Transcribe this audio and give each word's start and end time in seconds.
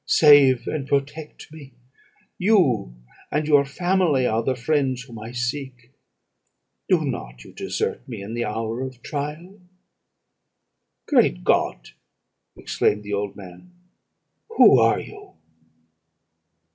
save 0.07 0.65
and 0.65 0.87
protect 0.87 1.53
me! 1.53 1.73
You 2.39 2.95
and 3.31 3.45
your 3.47 3.63
family 3.65 4.25
are 4.25 4.41
the 4.41 4.55
friends 4.55 5.03
whom 5.03 5.19
I 5.19 5.31
seek. 5.31 5.91
Do 6.89 7.05
not 7.05 7.43
you 7.43 7.53
desert 7.53 8.07
me 8.07 8.23
in 8.23 8.33
the 8.33 8.45
hour 8.45 8.81
of 8.81 9.03
trial!' 9.03 9.61
"'Great 11.07 11.43
God!' 11.43 11.89
exclaimed 12.57 13.03
the 13.03 13.13
old 13.13 13.35
man, 13.35 13.73
'who 14.57 14.79
are 14.79 14.99
you?' 14.99 15.33